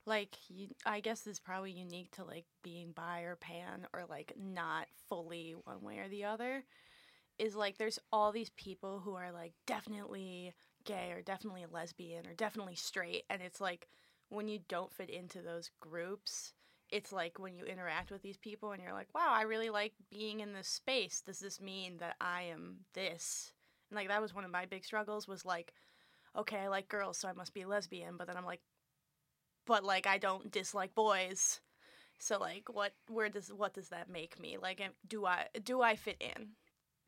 [0.06, 4.34] like you, I guess is probably unique to like being bi or pan or like
[4.40, 6.64] not fully one way or the other.
[7.42, 10.54] Is like there's all these people who are like definitely
[10.86, 13.88] gay or definitely lesbian or definitely straight, and it's like
[14.30, 16.54] when you don't fit into those groups,
[16.92, 19.94] it's like when you interact with these people and you're like, wow, I really like
[20.12, 21.22] being in this space.
[21.26, 23.54] Does this mean that I am this?
[23.90, 25.74] And like that was one of my big struggles was like,
[26.38, 28.18] okay, I like girls, so I must be a lesbian.
[28.18, 28.62] But then I'm like,
[29.66, 31.60] but like I don't dislike boys.
[32.20, 34.58] So like what where does what does that make me?
[34.62, 36.50] Like do I do I fit in?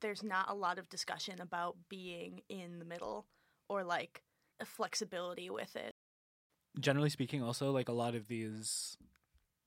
[0.04, 3.26] There's not a lot of discussion about being in the middle
[3.70, 4.22] or like
[4.60, 5.96] a flexibility with it.
[6.80, 8.98] generally speaking also like a lot of these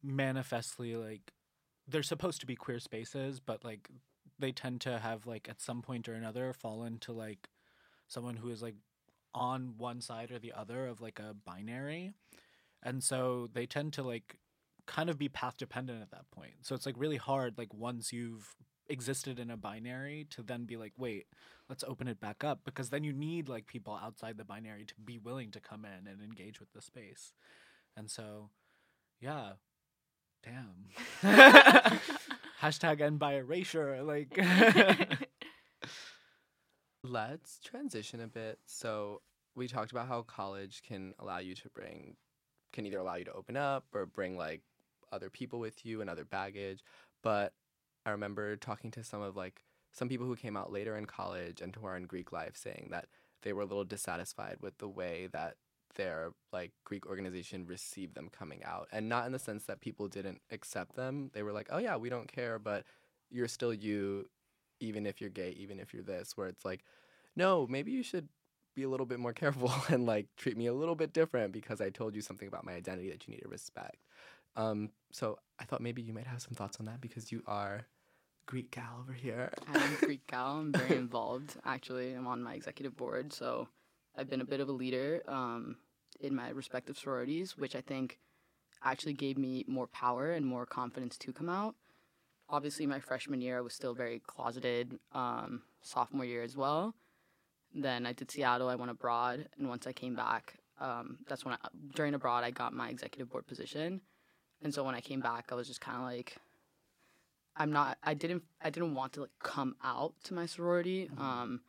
[0.03, 1.33] manifestly like
[1.89, 3.89] they're supposed to be queer spaces but like
[4.39, 7.49] they tend to have like at some point or another fall into like
[8.09, 8.77] someone who is like
[9.35, 12.13] on one side or the other of like a binary
[12.83, 14.37] and so they tend to like
[14.87, 18.13] kind of be path dependent at that point so it's like really hard like once
[18.13, 18.55] you've
[18.89, 21.27] existed in a binary to then be like wait
[21.69, 24.95] let's open it back up because then you need like people outside the binary to
[25.05, 27.33] be willing to come in and engage with the space
[27.97, 28.51] and so
[29.21, 29.53] yeah
[30.45, 30.87] damn
[32.63, 34.39] hashtag end bi erasure like
[37.09, 38.59] Let's transition a bit.
[38.67, 39.23] So
[39.55, 42.17] we talked about how college can allow you to bring,
[42.73, 44.63] can either allow you to open up or bring like
[45.13, 46.83] other people with you and other baggage.
[47.23, 47.53] But
[48.07, 51.61] I remember talking to some of like some people who came out later in college
[51.61, 53.07] and who are in Greek life saying that
[53.43, 55.57] they were a little dissatisfied with the way that
[55.97, 58.89] their like Greek organization received them coming out.
[58.93, 61.31] And not in the sense that people didn't accept them.
[61.35, 62.85] They were like, oh yeah, we don't care, but
[63.31, 64.29] you're still you,
[64.79, 66.85] even if you're gay, even if you're this, where it's like,
[67.35, 68.29] no, maybe you should
[68.75, 71.81] be a little bit more careful and like treat me a little bit different because
[71.81, 74.05] I told you something about my identity that you need to respect.
[74.55, 77.87] Um, so I thought maybe you might have some thoughts on that because you are
[78.47, 79.53] Greek gal over here.
[79.75, 80.59] I'm Greek gal.
[80.59, 81.57] I'm very involved.
[81.65, 83.69] Actually, I'm on my executive board, so
[84.17, 85.77] I've been a bit of a leader um,
[86.21, 88.19] in my respective sororities, which I think
[88.85, 91.75] actually gave me more power and more confidence to come out.
[92.49, 94.99] Obviously, my freshman year I was still very closeted.
[95.13, 96.95] Um, sophomore year as well.
[97.75, 98.69] Then I did Seattle.
[98.69, 101.59] I went abroad, and once I came back, um, that's when I,
[101.95, 104.01] during abroad I got my executive board position.
[104.63, 106.37] And so when I came back, I was just kind of like,
[107.57, 107.99] I'm not.
[108.03, 108.43] I didn't.
[108.63, 111.09] I didn't want to like come out to my sorority.
[111.19, 111.61] Um,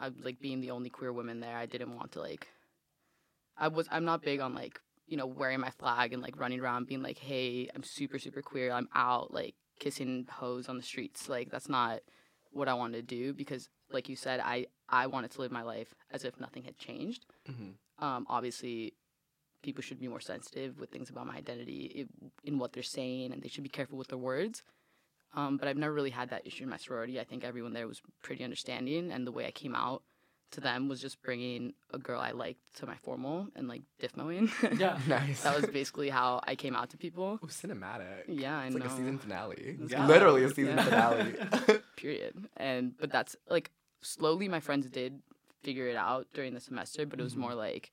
[0.00, 1.56] I like being the only queer woman there.
[1.56, 2.48] I didn't want to like.
[3.56, 3.86] I was.
[3.90, 7.02] I'm not big on like you know wearing my flag and like running around being
[7.02, 8.72] like, hey, I'm super super queer.
[8.72, 11.28] I'm out like kissing hoes on the streets.
[11.28, 12.00] Like that's not
[12.50, 15.62] what I wanted to do because like you said, I I wanted to live my
[15.62, 17.26] life as if nothing had changed.
[17.50, 18.04] Mm-hmm.
[18.04, 18.94] Um, obviously,
[19.62, 23.32] people should be more sensitive with things about my identity i- in what they're saying,
[23.32, 24.62] and they should be careful with their words.
[25.34, 27.20] Um, but I've never really had that issue in my sorority.
[27.20, 30.02] I think everyone there was pretty understanding, and the way I came out
[30.52, 34.16] to them was just bringing a girl I liked to my formal and like diff
[34.16, 34.50] mowing.
[34.78, 34.98] Yeah.
[35.06, 35.42] Nice.
[35.42, 37.38] that was basically how I came out to people.
[37.44, 38.24] Ooh, cinematic.
[38.28, 39.76] Yeah, I It's like a season finale.
[39.88, 40.06] Yeah.
[40.06, 40.84] literally a season Yeah.
[41.52, 41.80] finale.
[41.96, 42.48] period.
[42.56, 43.70] And but that's like
[44.00, 45.20] slowly my friends did
[45.62, 47.92] figure it out during the semester, but it was more like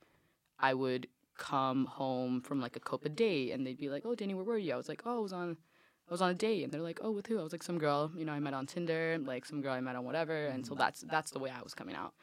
[0.57, 1.07] I would
[1.37, 4.57] come home from like a Copa date and they'd be like, "Oh, Danny, where were
[4.57, 5.57] you?" I was like, "Oh, I was on
[6.09, 7.77] I was on a date." And they're like, "Oh, with who?" I was like, "Some
[7.79, 10.65] girl, you know, I met on Tinder, like some girl I met on whatever." And
[10.65, 12.13] so that's that's the way I was coming out.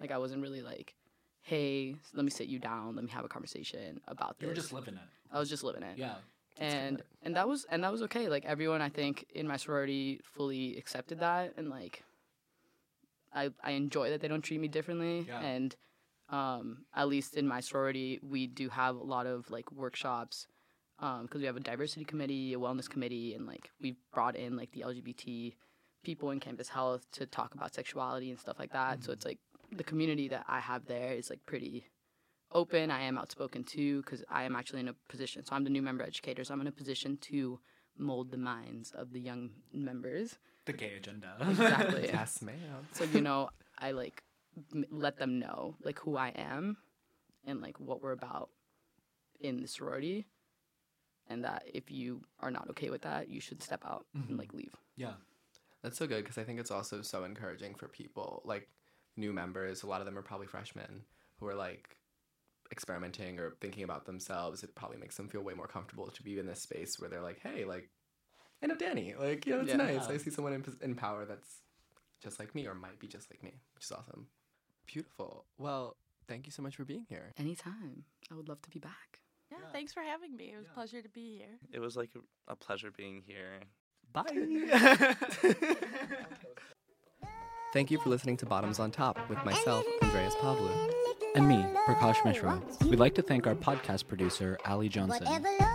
[0.00, 0.94] Like I wasn't really like,
[1.42, 4.54] "Hey, let me sit you down, let me have a conversation about this." You were
[4.54, 5.08] just living it.
[5.32, 6.16] I was just living it Yeah.
[6.58, 10.20] and and that was and that was okay like everyone i think in my sorority
[10.24, 12.02] fully accepted that and like
[13.32, 15.40] i i enjoy that they don't treat me differently Yeah.
[15.40, 15.76] and
[16.28, 20.46] um at least in my sorority we do have a lot of like workshops
[21.00, 24.56] um because we have a diversity committee a wellness committee and like we've brought in
[24.56, 25.54] like the lgbt
[26.02, 29.38] people in campus health to talk about sexuality and stuff like that so it's like
[29.72, 31.84] the community that i have there is like pretty
[32.52, 32.90] open.
[32.90, 35.44] I am outspoken too because I am actually in a position.
[35.44, 36.44] So I'm the new member educator.
[36.44, 37.60] So I'm in a position to
[37.96, 40.38] mold the minds of the young members.
[40.66, 41.36] The gay agenda.
[41.40, 42.08] Exactly.
[42.12, 42.88] Yes, ma'am.
[42.92, 44.22] So you know, I like
[44.74, 46.76] m- let them know like who I am
[47.46, 48.50] and like what we're about
[49.40, 50.26] in the sorority,
[51.30, 54.48] and that if you are not okay with that, you should step out and like
[54.48, 54.58] mm-hmm.
[54.58, 54.76] leave.
[54.96, 55.12] yeah.
[55.82, 58.68] That's so good because I think it's also so encouraging for people like
[59.16, 59.82] new members.
[59.82, 61.04] A lot of them are probably freshmen
[61.38, 61.96] who are like
[62.70, 64.62] experimenting or thinking about themselves.
[64.62, 67.22] It probably makes them feel way more comfortable to be in this space where they're
[67.22, 67.88] like, hey, like,
[68.62, 69.14] I know Danny.
[69.18, 69.76] Like, you know, it's Yeah.
[69.76, 70.06] nice.
[70.06, 71.62] I see someone in, in power that's
[72.22, 74.26] just like me or might be just like me, which is awesome.
[74.86, 75.46] Beautiful.
[75.56, 75.96] Well,
[76.28, 77.32] thank you so much for being here.
[77.38, 79.20] Anytime, I would love to be back.
[79.80, 80.52] Yeah, thanks for having me.
[80.52, 81.58] It was a pleasure to be here.
[81.72, 83.60] It was like a, a pleasure being here.
[84.12, 84.24] Bye.
[87.72, 90.92] Thank you for listening to Bottoms on Top with myself, Andreas Pavlu.
[91.34, 92.60] and me, Prakash Mishra.
[92.82, 95.26] We'd like to thank our podcast producer, Ali Johnson.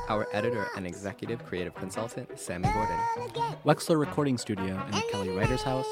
[0.10, 3.00] Our editor and executive creative consultant, Sammy Gordon.
[3.64, 5.88] Wexler Recording Studio in the Kelly Writers House.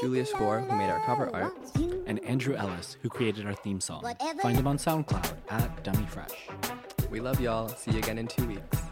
[0.00, 1.54] Julia Schor, who made our cover art.
[2.06, 4.04] And Andrew Ellis, who created our theme song.
[4.42, 6.77] Find him on SoundCloud at Dummy Fresh.
[7.10, 7.68] We love y'all.
[7.68, 8.87] See you again in two weeks.